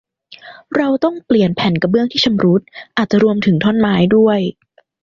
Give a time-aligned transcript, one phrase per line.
[0.75, 2.61] เราต้องเปลี่ยนแผ่นกระเบื้องที่ชำรุด
[2.97, 4.39] อาจจะรวมถึงท่อนไม้ด้วย